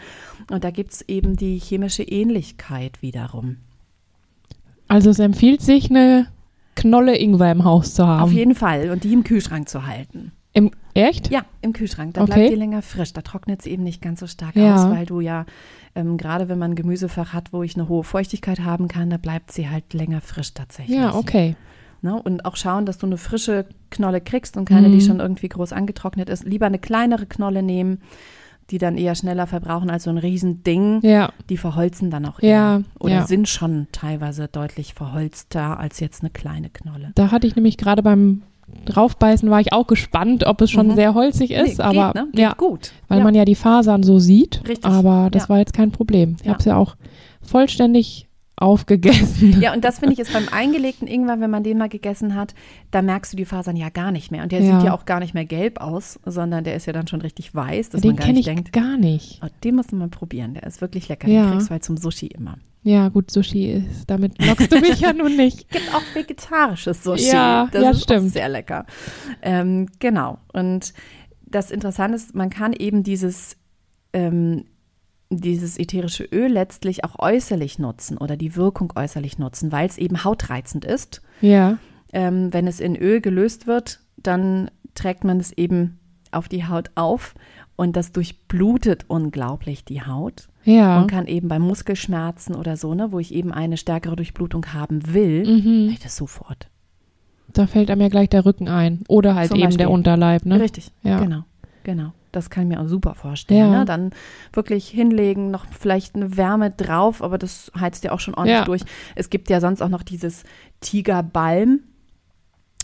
[0.50, 3.56] Und da gibt es eben die chemische Ähnlichkeit wiederum.
[4.86, 6.28] Also es empfiehlt sich, eine
[6.74, 8.22] Knolle Ingwer im Haus zu haben.
[8.22, 8.90] Auf jeden Fall.
[8.90, 10.32] Und die im Kühlschrank zu halten.
[10.52, 11.30] Im, echt?
[11.30, 12.14] Ja, im Kühlschrank.
[12.14, 12.32] Da Okay.
[12.34, 13.12] bleibt die länger frisch.
[13.12, 14.76] Da trocknet sie eben nicht ganz so stark Ja.
[14.76, 15.46] aus, weil du ja,
[15.96, 19.16] ähm, gerade wenn man ein Gemüsefach hat, wo ich eine hohe Feuchtigkeit haben kann, da
[19.16, 20.96] bleibt sie halt länger frisch tatsächlich.
[20.96, 21.56] Ja, okay.
[22.02, 22.20] Ne?
[22.22, 25.00] Und auch schauen, dass du eine frische Knolle kriegst und keine, die Mhm.
[25.00, 26.44] schon irgendwie groß angetrocknet ist.
[26.44, 28.00] Lieber eine kleinere Knolle nehmen,
[28.70, 31.00] die dann eher schneller verbrauchen als so ein Riesending.
[31.02, 31.30] Ja.
[31.50, 32.48] Die verholzen dann auch Ja,
[32.78, 32.82] eher.
[32.98, 33.26] Oder ja.
[33.26, 37.12] sind schon teilweise deutlich verholzter als jetzt eine kleine Knolle.
[37.14, 38.42] Da hatte ich nämlich gerade beim
[38.86, 40.94] Draufbeißen war ich auch gespannt, ob es schon Mhm.
[40.94, 42.28] sehr holzig ist, Nee, aber geht, ne?
[42.32, 42.92] geht ja, gut.
[43.08, 43.24] weil ja.
[43.24, 44.62] man ja die Fasern so sieht.
[44.66, 45.48] Richtig, Aber das ja.
[45.50, 46.36] war jetzt kein Problem.
[46.40, 46.52] Ich Ja.
[46.52, 46.96] habe es ja auch
[47.42, 49.60] vollständig aufgegessen.
[49.60, 52.54] Ja, und das finde ich ist beim eingelegten Ingwer, wenn man den mal gegessen hat,
[52.90, 54.42] da merkst du die Fasern ja gar nicht mehr.
[54.44, 54.78] Und der Ja.
[54.78, 57.54] sieht ja auch gar nicht mehr gelb aus, sondern der ist ja dann schon richtig
[57.54, 59.40] weiß, dass Den man gar nicht ich denkt, gar nicht.
[59.44, 61.28] oh, den muss man probieren, der ist wirklich lecker.
[61.28, 61.42] Ja.
[61.42, 62.56] Den kriegst du halt zum Sushi immer.
[62.84, 65.68] Ja, gut, Sushi ist, damit lockst du mich ja nun nicht.
[65.70, 67.30] gibt auch vegetarisches Sushi.
[67.32, 68.30] Ja, das ja, ist stimmt.
[68.30, 68.84] Sehr lecker.
[69.42, 70.38] Ähm, genau.
[70.52, 70.92] Und
[71.46, 73.56] das Interessante ist, man kann eben dieses,
[74.12, 74.64] ähm,
[75.40, 80.24] dieses ätherische Öl letztlich auch äußerlich nutzen oder die Wirkung äußerlich nutzen, weil es eben
[80.24, 81.22] hautreizend ist.
[81.40, 81.78] Ja,
[82.12, 85.98] Ähm, wenn es in Öl gelöst wird, dann trägt man es eben
[86.30, 87.34] auf die Haut auf
[87.76, 91.00] und das durchblutet unglaublich die Haut ja.
[91.00, 95.12] und kann eben bei Muskelschmerzen oder so, ne, wo ich eben eine stärkere Durchblutung haben
[95.12, 95.88] will, Mhm.
[95.90, 96.68] ich das sofort.
[97.52, 99.00] Da fällt einem ja gleich der Rücken ein.
[99.08, 99.78] Oder halt Zum eben Beispiel.
[99.78, 100.60] der Unterleib, ne?
[100.60, 101.18] Richtig, Ja.
[101.20, 101.42] genau,
[101.84, 102.12] genau.
[102.36, 103.72] Das kann ich mir auch super vorstellen.
[103.72, 103.78] Ja.
[103.80, 103.84] Ne?
[103.84, 104.10] Dann
[104.52, 108.64] wirklich hinlegen, noch vielleicht eine Wärme drauf, aber das heizt ja auch schon ordentlich Ja.
[108.64, 108.82] durch.
[109.14, 110.44] Es gibt ja sonst auch noch dieses
[110.80, 111.80] Tigerbalm,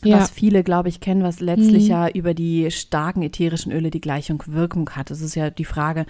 [0.03, 0.19] Ja.
[0.19, 1.91] was viele, glaube ich, kennen, was letztlich Mhm.
[1.91, 5.11] ja über die starken ätherischen Öle die gleiche Wirkung hat.
[5.11, 6.07] Es ist ja die Frage,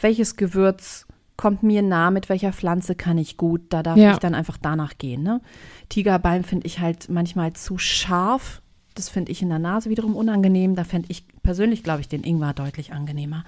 [0.00, 4.12] welches Gewürz kommt mir nah, mit welcher Pflanze kann ich gut, da darf Ja.
[4.12, 5.22] ich dann einfach danach gehen.
[5.22, 5.40] Ne?
[5.88, 8.62] Tigerbalm finde ich halt manchmal zu scharf.
[8.94, 10.76] Das finde ich in der Nase wiederum unangenehm.
[10.76, 13.44] Da fände ich persönlich, glaube ich, den Ingwer deutlich angenehmer.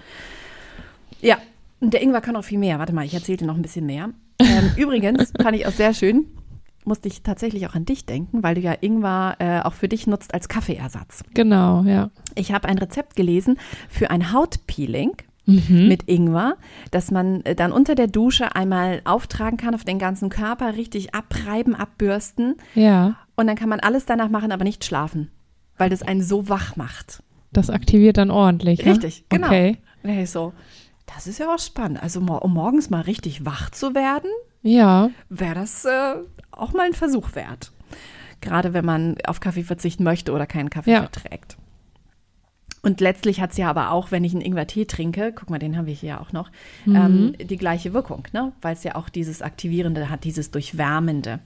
[1.21, 1.39] Ja,
[1.81, 2.79] und der Ingwer kann auch viel mehr.
[2.79, 4.11] Warte mal, ich erzähle dir noch ein bisschen mehr.
[4.39, 6.27] Ähm, übrigens fand ich auch sehr schön,
[6.85, 10.07] musste ich tatsächlich auch an dich denken, weil du ja Ingwer äh, auch für dich
[10.07, 11.25] nutzt als Kaffeeersatz.
[11.35, 12.11] Genau, ja.
[12.37, 15.13] Ich habe ein Rezept gelesen für ein Hautpeeling
[15.49, 15.87] Mhm.
[15.87, 16.57] mit Ingwer,
[16.91, 21.15] dass man äh, dann unter der Dusche einmal auftragen kann auf den ganzen Körper, richtig
[21.15, 25.31] abreiben, abbürsten Ja, und dann kann man alles danach machen, aber nicht schlafen,
[25.79, 27.23] weil das einen so wach macht.
[27.53, 28.85] Das aktiviert dann ordentlich.
[28.85, 28.93] ne?
[28.93, 29.47] Richtig, genau.
[29.49, 29.79] Okay.
[30.03, 30.53] Ich so,
[31.15, 32.03] das ist ja auch spannend.
[32.03, 34.31] Also um morgens mal richtig wach zu werden,
[34.63, 36.15] Ja, wäre das äh,
[36.53, 37.73] auch mal ein Versuch wert.
[38.41, 41.01] Gerade wenn man auf Kaffee verzichten möchte oder keinen Kaffee Ja.
[41.01, 41.57] verträgt.
[42.83, 45.77] Und letztlich hat es ja aber auch, wenn ich einen Ingwertee trinke, guck mal, den
[45.77, 46.51] haben wir hier auch noch,
[46.87, 48.53] ähm, die gleiche Wirkung, ne?
[48.63, 51.41] weil es ja auch dieses Aktivierende hat, dieses Durchwärmende.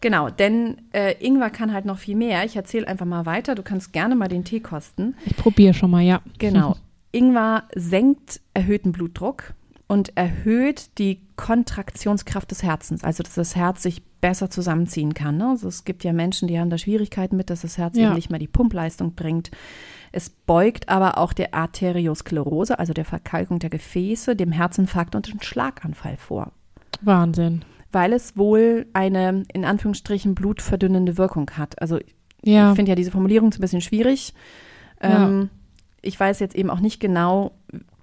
[0.00, 2.44] Genau, denn äh, Ingwer kann halt noch viel mehr.
[2.44, 3.54] Ich erzähle einfach mal weiter.
[3.54, 5.16] Du kannst gerne mal den Tee kosten.
[5.24, 6.20] Ich probiere schon mal, ja.
[6.38, 6.76] Genau.
[7.12, 9.54] Ingwer senkt erhöhten Blutdruck
[9.86, 15.38] und erhöht die Kontraktionskraft des Herzens, also dass das Herz sich besser zusammenziehen kann.
[15.38, 15.48] Ne?
[15.48, 18.06] Also es gibt ja Menschen, die haben da Schwierigkeiten mit, dass das Herz Ja.
[18.08, 19.50] eben nicht mehr die Pumpleistung bringt.
[20.12, 25.40] Es beugt aber auch der Arteriosklerose, also der Verkalkung der Gefäße, dem Herzinfarkt und dem
[25.40, 26.52] Schlaganfall vor,
[27.00, 27.64] Wahnsinn.
[27.92, 31.80] Weil es wohl eine in Anführungsstrichen blutverdünnende Wirkung hat.
[31.80, 31.98] Also
[32.44, 34.34] Ja, ich finde ja diese Formulierung so ein bisschen schwierig.
[35.02, 35.28] Ja.
[35.28, 35.50] Ähm,
[36.02, 37.52] ich weiß jetzt eben auch nicht genau,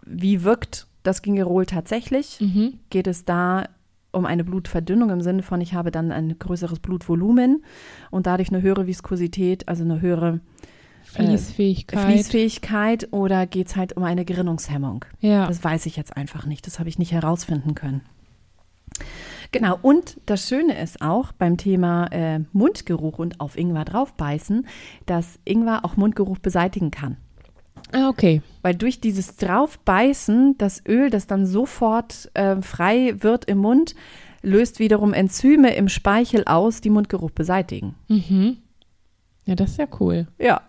[0.05, 2.39] wie wirkt das Gingerol tatsächlich.
[2.41, 2.79] mhm.
[2.89, 3.65] Geht es da
[4.11, 7.63] um eine Blutverdünnung im Sinne von, ich habe dann ein größeres Blutvolumen
[8.11, 10.39] und dadurch eine höhere Viskosität, also eine höhere
[11.15, 11.99] äh, Fließfähigkeit.
[11.99, 15.05] Fließfähigkeit oder geht es halt um eine Gerinnungshemmung?
[15.19, 15.47] ja.
[15.47, 16.65] Das weiß ich jetzt einfach nicht.
[16.65, 18.01] Das habe ich nicht herausfinden können.
[19.51, 24.67] Genau, und das Schöne ist auch beim Thema äh, Mundgeruch und auf Ingwer draufbeißen,
[25.05, 27.17] dass Ingwer auch Mundgeruch beseitigen kann.
[27.91, 28.41] Ah, okay.
[28.61, 33.95] Weil durch dieses Draufbeißen das Öl, das dann sofort äh, frei wird im Mund,
[34.41, 37.95] löst wiederum Enzyme im Speichel aus, die Mundgeruch beseitigen.
[38.07, 38.57] Mhm.
[39.45, 40.27] Ja, das ist ja cool.
[40.39, 40.61] Ja.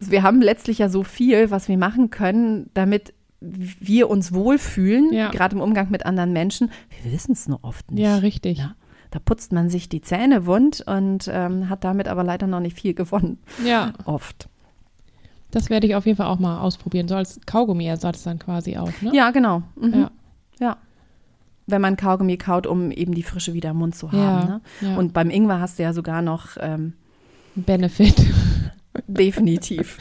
[0.00, 5.12] Also wir haben letztlich ja so viel, was wir machen können, damit wir uns wohlfühlen,
[5.12, 5.30] Ja.
[5.30, 6.70] gerade im Umgang mit anderen Menschen.
[7.02, 8.02] Wir wissen es nur oft nicht.
[8.02, 8.58] Ja, richtig.
[8.58, 8.74] Ja.
[9.10, 12.76] Da putzt man sich die Zähne wund und ähm, hat damit aber leider noch nicht
[12.78, 13.38] viel gewonnen.
[13.64, 14.48] Ja, Oft.
[15.52, 17.06] das werde ich auf jeden Fall auch mal ausprobieren.
[17.08, 19.12] So als Kaugummiersatz dann quasi auch, ne?
[19.14, 19.62] Ja, genau.
[19.80, 19.94] Mhm.
[19.94, 20.10] Ja.
[20.60, 20.76] ja.
[21.68, 24.60] Wenn man Kaugummi kaut, um eben die Frische wieder im Mund zu haben.
[24.80, 24.98] Ja, Ne?
[24.98, 26.94] Und beim Ingwer hast du ja sogar noch ähm,
[27.54, 28.14] Benefit.
[29.06, 29.98] definitiv.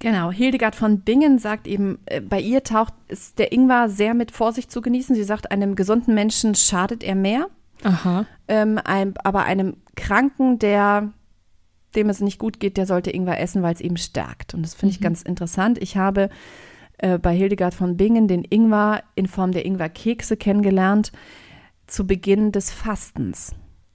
[0.00, 4.30] Genau, Hildegard von Bingen sagt eben, äh, bei ihr taucht ist der Ingwer sehr mit
[4.30, 5.14] Vorsicht zu genießen.
[5.16, 7.48] Sie sagt, einem gesunden Menschen schadet er mehr,
[7.82, 8.26] Aha.
[8.46, 11.12] ähm, ein, aber einem Kranken, der
[11.96, 14.54] dem es nicht gut geht, der sollte Ingwer essen, weil es eben stärkt.
[14.54, 15.04] Und das finde ich Mhm.
[15.04, 15.78] ganz interessant.
[15.78, 16.28] Ich habe
[16.98, 21.12] äh, bei Hildegard von Bingen den Ingwer in Form der Ingwerkekse kennengelernt
[21.86, 23.54] zu Beginn des Fastens.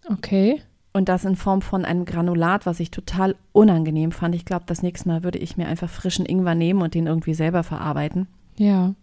[0.10, 0.62] Okay.
[0.96, 4.36] Und das in Form von einem Granulat, was ich total unangenehm fand.
[4.36, 7.34] Ich glaube, das nächste Mal würde ich mir einfach frischen Ingwer nehmen und den irgendwie
[7.34, 8.28] selber verarbeiten,
[8.58, 8.94] Ja.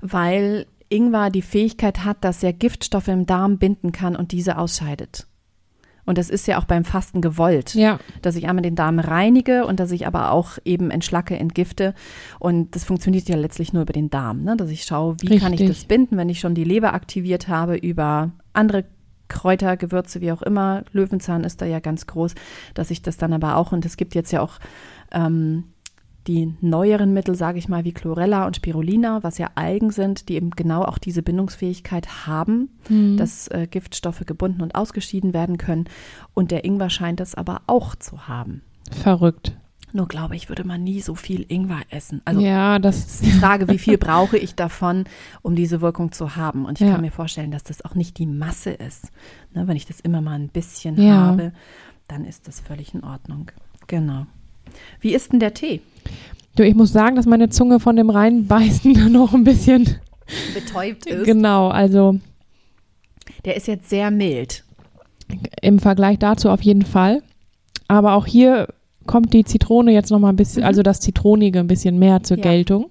[0.00, 5.26] weil Ingwer die Fähigkeit hat, dass er Giftstoffe im Darm binden kann und diese ausscheidet.
[6.04, 8.00] Und das ist ja auch beim Fasten gewollt, Ja.
[8.22, 11.94] dass ich einmal den Darm reinige und dass ich aber auch eben entschlacke, entgifte.
[12.40, 14.56] Und das funktioniert ja letztlich nur über den Darm, ne?
[14.56, 15.68] dass ich schaue, wie kann ich Richtig.
[15.78, 18.84] das binden, wenn ich schon die Leber aktiviert habe über andere
[19.30, 20.84] Kräuter, Gewürze, wie auch immer.
[20.92, 22.34] Löwenzahn ist da ja ganz groß,
[22.74, 24.58] dass ich das dann aber auch, und es gibt jetzt ja auch
[25.10, 25.64] ähm,
[26.26, 30.34] die neueren Mittel, sage ich mal, wie Chlorella und Spirulina, was ja Algen sind, die
[30.34, 33.16] eben genau auch diese Bindungsfähigkeit haben, Mhm.
[33.16, 35.86] dass äh, Giftstoffe gebunden und ausgeschieden werden können.
[36.34, 38.60] Und der Ingwer scheint das aber auch zu haben.
[38.90, 39.56] Verrückt.
[39.92, 42.22] Nur glaube ich, würde man nie so viel Ingwer essen.
[42.24, 42.98] Also ja, das.
[42.98, 45.04] ist die Frage, wie viel brauche ich davon,
[45.42, 46.64] um diese Wirkung zu haben.
[46.64, 46.92] Und ich Ja.
[46.92, 49.10] kann mir vorstellen, dass das auch nicht die Masse ist.
[49.54, 51.14] Ne, wenn ich das immer mal ein bisschen Ja.
[51.16, 51.52] habe,
[52.08, 53.50] dann ist das völlig in Ordnung.
[53.88, 54.26] Genau.
[55.00, 55.80] Wie ist denn der Tee?
[56.56, 59.96] Du, ich muss sagen, dass meine Zunge von dem Reinbeißen noch ein bisschen.
[60.54, 62.18] Betäubt Genau, also
[63.44, 64.62] Der ist jetzt sehr mild.
[65.60, 67.22] im Vergleich dazu auf jeden Fall.
[67.88, 68.68] Aber auch hier
[69.10, 70.66] kommt die Zitrone jetzt noch mal ein bisschen, Mhm.
[70.68, 72.44] also das Zitronige ein bisschen mehr zur Ja.
[72.44, 72.90] Geltung,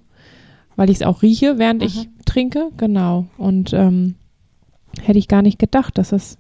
[0.76, 1.88] weil ich es auch rieche, während Mhm.
[1.88, 2.70] ich trinke.
[2.78, 3.26] Genau.
[3.38, 4.16] Und ähm,
[5.02, 6.38] hätte ich gar nicht gedacht, dass es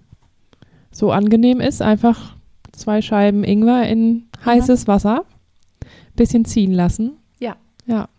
[0.91, 1.81] so angenehm ist.
[1.81, 2.35] Einfach
[2.73, 5.23] zwei Scheiben Ingwer in heißes Wasser,
[6.15, 7.13] bisschen ziehen lassen.
[7.39, 7.55] Ja.
[7.85, 8.09] Ja.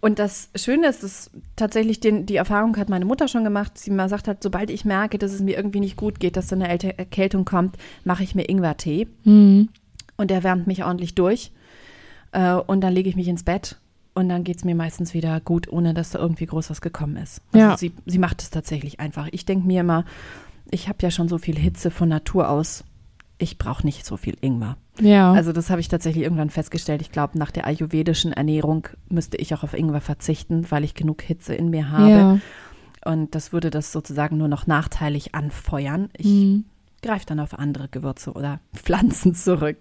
[0.00, 3.78] Und das Schöne ist, dass tatsächlich den, die Erfahrung hat meine Mutter schon gemacht.
[3.78, 6.48] Sie mal sagt hat, sobald ich merke, dass es mir irgendwie nicht gut geht, dass
[6.48, 9.68] so eine Erkältung kommt, mache ich mir Ingwertee Mhm.
[10.22, 11.52] Und der wärmt mich ordentlich durch.
[12.32, 13.76] Äh, und dann lege ich mich ins Bett
[14.14, 17.16] und dann geht es mir meistens wieder gut, ohne dass da irgendwie groß was gekommen
[17.16, 17.42] ist.
[17.52, 17.76] Also Ja.
[17.76, 19.28] sie, sie macht es tatsächlich einfach.
[19.32, 20.04] Ich denke mir immer,
[20.70, 22.84] ich habe ja schon so viel Hitze von Natur aus.
[23.38, 24.76] Ich brauche nicht so viel Ingwer.
[25.00, 25.32] Ja.
[25.32, 27.02] Also das habe ich tatsächlich irgendwann festgestellt.
[27.02, 31.22] Ich glaube, nach der ayurvedischen Ernährung müsste ich auch auf Ingwer verzichten, weil ich genug
[31.22, 32.10] Hitze in mir habe.
[32.10, 32.38] ja.
[33.04, 36.08] Und das würde das sozusagen nur noch nachteilig anfeuern.
[36.16, 36.64] Ich Mhm.
[37.02, 39.78] Greife dann auf andere Gewürze oder Pflanzen zurück.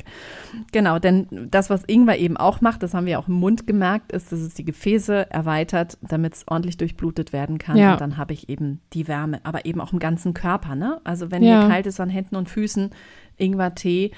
[0.71, 4.11] Genau, denn das, was Ingwer eben auch macht, das haben wir auch im Mund gemerkt,
[4.11, 7.77] ist, dass es die Gefäße erweitert, damit es ordentlich durchblutet werden kann.
[7.77, 7.93] Ja.
[7.93, 10.75] Und dann habe ich eben die Wärme, aber eben auch im ganzen Körper.
[10.75, 10.99] Ne?
[11.03, 11.61] Also wenn Ja.
[11.61, 12.89] mir kalt ist an Händen und Füßen,
[13.37, 14.11] Ingwer-Tee,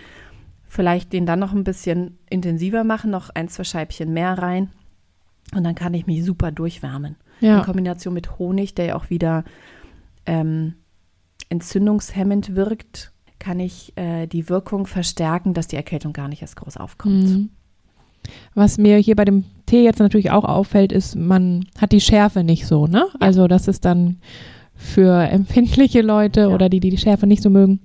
[0.65, 4.69] vielleicht den dann noch ein bisschen intensiver machen, noch ein, zwei Scheibchen mehr rein.
[5.55, 7.15] Und dann kann ich mich super durchwärmen.
[7.41, 7.63] In Ja.
[7.63, 9.43] Kombination mit Honig, der ja auch wieder
[10.25, 10.75] ähm,
[11.53, 16.77] entzündungshemmend wirkt, kann ich äh, die Wirkung verstärken, dass die Erkältung gar nicht erst groß
[16.77, 17.23] aufkommt.
[17.23, 17.49] Mhm.
[18.55, 22.43] Was mir hier bei dem Tee jetzt natürlich auch auffällt, ist, man hat die Schärfe
[22.43, 23.05] nicht so, ne?
[23.13, 23.19] Ja.
[23.19, 24.19] Also das ist dann
[24.75, 26.47] für empfindliche Leute Ja.
[26.47, 27.79] oder die, die die Schärfe nicht so mögen,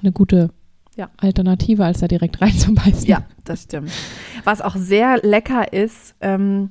[0.00, 0.50] eine gute
[0.96, 1.10] Ja.
[1.16, 3.06] Alternative, als da direkt reinzubeißen.
[3.06, 3.90] Ja, das stimmt.
[4.44, 6.70] Was auch sehr lecker ist, ähm,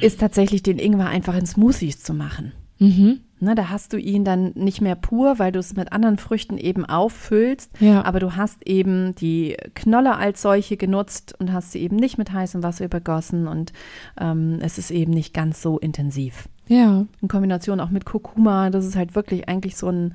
[0.00, 2.52] ist tatsächlich den Ingwer einfach in Smoothies zu machen.
[2.78, 3.20] Mhm.
[3.40, 6.56] Ne, da hast du ihn dann nicht mehr pur, weil du es mit anderen Früchten
[6.56, 7.70] eben auffüllst.
[7.78, 8.02] Ja.
[8.04, 12.32] Aber du hast eben die Knolle als solche genutzt und hast sie eben nicht mit
[12.32, 13.72] heißem Wasser übergossen und
[14.18, 16.48] ähm, es ist eben nicht ganz so intensiv.
[16.68, 17.04] ja.
[17.20, 20.14] In Kombination auch mit Kurkuma, das ist halt wirklich eigentlich so ein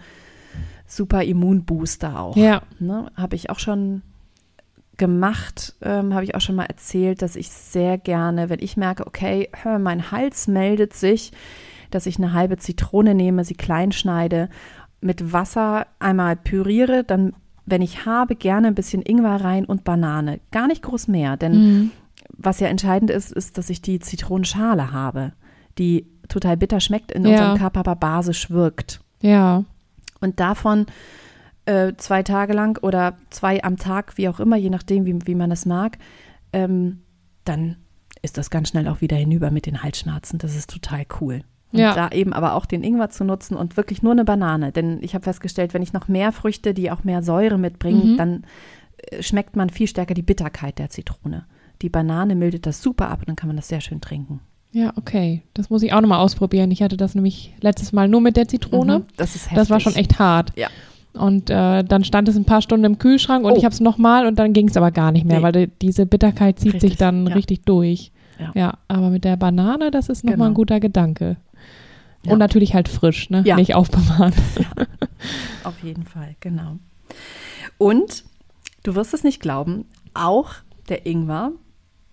[0.88, 2.36] super Immunbooster auch.
[2.36, 2.64] Ja.
[2.80, 4.02] Ne, habe ich auch schon
[4.98, 9.06] gemacht, ähm, habe ich auch schon mal erzählt, dass ich sehr gerne, wenn ich merke,
[9.06, 11.32] okay, mein Hals meldet sich,
[11.92, 14.50] dass ich eine halbe Zitrone nehme, sie klein schneide,
[15.02, 17.34] mit Wasser einmal püriere, dann,
[17.66, 20.40] wenn ich habe, gerne ein bisschen Ingwer rein und Banane.
[20.52, 21.92] Gar nicht groß mehr, denn Mhm.
[22.38, 25.32] was ja entscheidend ist, ist, dass ich die Zitronenschale habe,
[25.78, 27.30] die total bitter schmeckt, in Ja.
[27.32, 29.02] unserem Körper aber basisch wirkt.
[29.22, 29.64] Ja.
[30.22, 30.86] Und davon
[31.66, 35.36] äh, zwei Tage lang oder zwei am Tag, wie auch immer, je nachdem, wie, wie
[35.36, 36.00] man es mag,
[36.52, 37.02] ähm,
[37.46, 37.76] dann
[38.24, 40.40] ist das ganz schnell auch wieder hinüber mit den Halsschmerzen.
[40.40, 41.44] Das ist total cool.
[41.72, 41.94] Und Ja.
[41.94, 44.72] da eben aber auch den Ingwer zu nutzen und wirklich nur eine Banane.
[44.72, 48.18] Denn ich habe festgestellt, wenn ich noch mehr Früchte, die auch mehr Säure mitbringen, Mhm.
[48.18, 48.44] dann
[49.12, 51.46] äh, schmeckt man viel stärker die Bitterkeit der Zitrone.
[51.82, 54.42] Die Banane mildet das super ab und dann kann man das sehr schön trinken.
[54.72, 55.42] Ja, okay.
[55.54, 56.70] Das muss ich auch nochmal ausprobieren.
[56.72, 59.00] Ich hatte das nämlich letztes Mal nur mit der Zitrone.
[59.00, 59.04] Mhm.
[59.16, 59.58] Das ist heftig.
[59.58, 60.52] Das war schon echt hart.
[60.58, 60.68] Ja.
[61.14, 63.58] Und äh, dann stand es ein paar Stunden im Kühlschrank und Oh.
[63.58, 65.44] ich habe es nochmal und dann ging es aber gar nicht mehr, Nee.
[65.44, 67.34] weil die, diese Bitterkeit zieht Richtig, sich dann ja.
[67.36, 68.12] richtig durch.
[68.56, 68.76] Ja.
[68.88, 70.46] aber mit der Banane, das ist nochmal Genau.
[70.52, 71.36] ein guter Gedanke.
[72.24, 72.34] Ja.
[72.34, 73.44] Und natürlich halt frisch, ne?
[73.46, 73.56] Ja.
[73.56, 74.34] Nicht aufbewahren.
[75.64, 76.78] Auf jeden Fall, genau.
[77.78, 78.26] Und
[78.84, 80.52] du wirst es nicht glauben, auch
[80.90, 81.52] der Ingwer,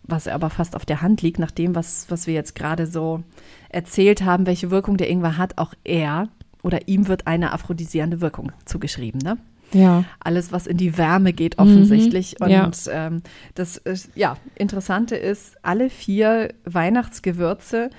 [0.03, 3.25] was aber fast auf der Hand liegt, nach dem, was, was wir jetzt gerade so
[3.69, 6.29] erzählt haben, welche Wirkung der Ingwer hat, auch er
[6.63, 9.21] oder ihm wird eine aphrodisierende Wirkung zugeschrieben.
[9.21, 9.39] Ne?
[9.73, 10.05] Ja.
[10.21, 12.37] Alles, was in die Wärme geht, offensichtlich.
[12.41, 12.65] Mhm, ja.
[12.65, 13.23] Und ähm,
[13.55, 17.91] das ist, ja, Interessante ist, alle vier Weihnachtsgewürze,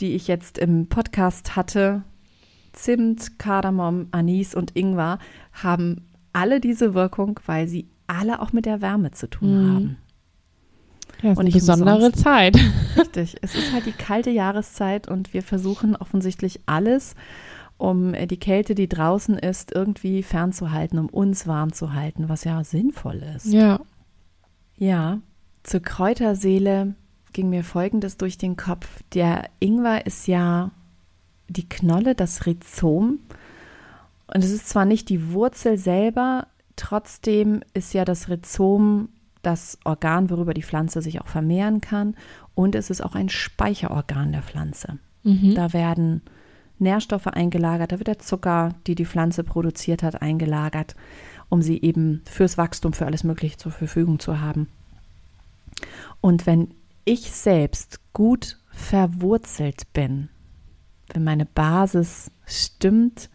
[0.00, 2.02] die ich jetzt im Podcast hatte,
[2.72, 5.18] Zimt, Kardamom, Anis und Ingwer,
[5.52, 6.02] haben
[6.32, 9.74] alle diese Wirkung, weil sie alle auch mit der Wärme zu tun Mhm.
[9.74, 9.96] haben.
[11.22, 12.18] ja Und eine besondere umsonst.
[12.18, 12.56] Zeit.
[12.98, 13.36] Richtig.
[13.40, 17.14] Es ist halt die kalte Jahreszeit und wir versuchen offensichtlich alles,
[17.78, 22.42] um äh, die Kälte, die draußen ist, irgendwie fernzuhalten, um uns warm zu halten, was
[22.44, 23.46] ja sinnvoll ist.
[23.52, 23.80] Ja.
[24.76, 25.20] Ja,
[25.62, 26.94] zur Kräuterseele
[27.34, 29.02] ging mir Folgendes durch den Kopf.
[29.12, 30.70] Der Ingwer ist ja
[31.48, 33.18] die Knolle, das Rhizom.
[34.26, 39.10] Und es ist zwar nicht die Wurzel selber, trotzdem ist ja das Rhizom
[39.42, 42.16] das Organ, worüber die Pflanze sich auch vermehren kann.
[42.54, 44.98] Und es ist auch ein Speicherorgan der Pflanze.
[45.22, 45.54] Mhm.
[45.54, 46.22] Da werden
[46.78, 50.96] Nährstoffe eingelagert, da wird der Zucker, die die Pflanze produziert hat, eingelagert,
[51.50, 54.68] um sie eben fürs Wachstum, für alles Mögliche zur Verfügung zu haben.
[56.20, 56.68] Und wenn
[57.04, 60.28] ich selbst gut verwurzelt bin,
[61.12, 63.30] wenn meine Basis stimmt,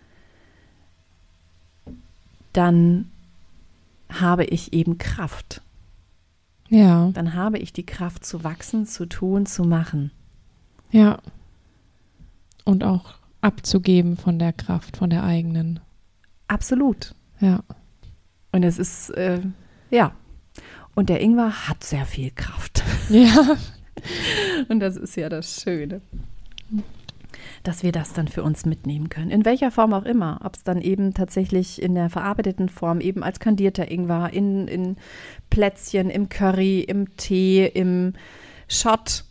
[2.53, 3.11] dann
[4.09, 5.61] habe ich eben Kraft.
[6.69, 7.09] Ja.
[7.13, 10.11] Dann habe ich die Kraft zu wachsen, zu tun, zu machen.
[10.91, 11.19] Ja.
[12.65, 15.79] Und auch abzugeben von der Kraft, von der eigenen.
[16.47, 17.15] Absolut.
[17.39, 17.63] Ja.
[18.51, 19.41] Und es ist, äh,
[19.89, 20.13] ja.
[20.95, 22.83] Und der Ingwer hat sehr viel Kraft.
[23.09, 23.57] Ja.
[24.69, 26.01] Und das ist ja das Schöne.
[27.63, 29.31] Dass wir das dann für uns mitnehmen können.
[29.31, 30.39] In welcher Form auch immer.
[30.43, 34.95] Ob es dann eben tatsächlich in der verarbeiteten Form, eben als kandierter Ingwer, in, in
[35.49, 38.13] Plätzchen, im Curry, im Tee, im
[38.69, 39.25] Shot,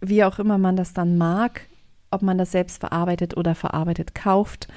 [0.00, 1.62] wie auch immer man das dann mag,
[2.10, 4.68] ob man das selbst verarbeitet oder verarbeitet kauft.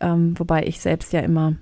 [0.00, 1.54] Ähm, wobei ich selbst ja immer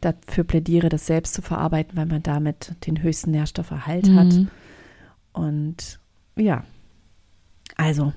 [0.00, 4.32] dafür plädiere, das selbst zu verarbeiten, weil man damit den höchsten Nährstofferhalt hat.
[4.32, 4.48] Mhm.
[5.32, 5.98] Und
[6.36, 6.64] ja,
[7.76, 8.12] also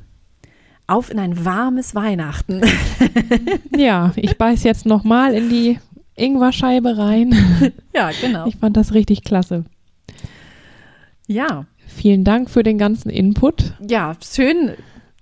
[0.87, 2.61] auf in ein warmes Weihnachten.
[3.75, 5.79] Ja, ich beiß jetzt nochmal in die
[6.15, 7.33] Ingwerscheibe rein.
[7.95, 8.45] ja, genau.
[8.47, 9.63] Ich fand das richtig klasse.
[11.27, 13.73] Ja, Vielen Dank für den ganzen Input.
[13.89, 14.73] ja, schön,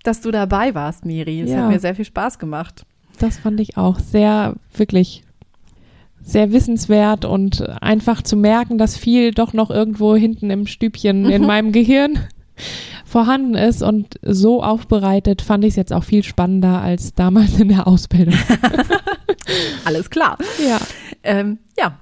[0.03, 1.41] dass du dabei warst, Miri.
[1.41, 1.61] Es Ja.
[1.61, 2.85] hat mir sehr viel Spaß gemacht.
[3.19, 5.23] Das fand ich auch sehr, wirklich
[6.27, 11.41] sehr wissenswert und einfach zu merken, dass viel doch noch irgendwo hinten im Stübchen in
[11.41, 11.47] Mhm.
[11.47, 12.19] meinem Gehirn
[13.05, 17.69] vorhanden ist und so aufbereitet fand ich es jetzt auch viel spannender als damals in
[17.69, 18.35] der Ausbildung.
[19.85, 20.37] Alles klar.
[20.67, 20.79] Ja.
[21.23, 21.97] Ähm, ja.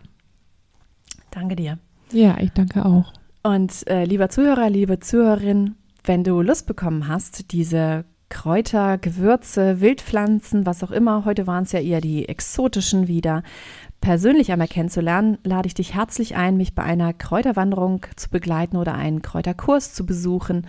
[1.30, 1.78] Danke dir.
[2.12, 3.14] Ja, ich danke auch.
[3.44, 10.66] Und äh, lieber Zuhörer, liebe Zuhörerin, wenn du Lust bekommen hast, diese Kräuter, Gewürze, Wildpflanzen,
[10.66, 13.44] was auch immer, heute waren es ja eher die exotischen wieder,
[14.02, 18.96] persönlich einmal kennenzulernen, lade ich dich herzlich ein, mich bei einer Kräuterwanderung zu begleiten oder
[18.96, 20.68] einen Kräuterkurs zu besuchen.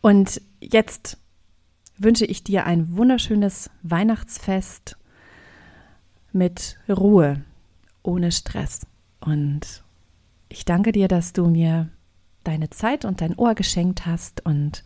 [0.00, 1.18] Und jetzt
[2.00, 4.96] wünsche ich dir ein wunderschönes Weihnachtsfest
[6.32, 7.44] mit Ruhe,
[8.02, 8.86] ohne Stress.
[9.20, 9.84] Und
[10.48, 11.90] ich danke dir, dass du mir
[12.42, 14.82] deine Zeit und dein Ohr geschenkt hast und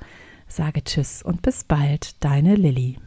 [0.49, 2.99] sage Tschüss und bis bald, deine Lilly.